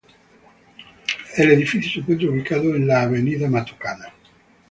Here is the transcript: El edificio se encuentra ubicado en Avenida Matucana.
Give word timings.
El 1.37 1.51
edificio 1.51 1.91
se 1.91 1.99
encuentra 1.99 2.31
ubicado 2.31 2.75
en 2.75 2.89
Avenida 2.89 3.47
Matucana. 3.47 4.11